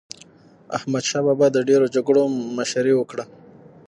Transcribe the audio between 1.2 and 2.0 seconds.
بابا د ډېرو